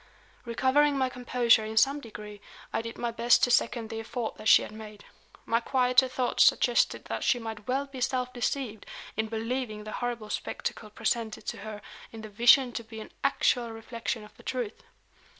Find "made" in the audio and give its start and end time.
4.71-5.05